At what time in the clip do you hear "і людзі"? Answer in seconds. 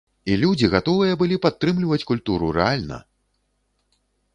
0.35-0.69